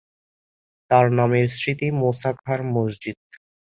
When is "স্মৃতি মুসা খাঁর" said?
1.57-2.59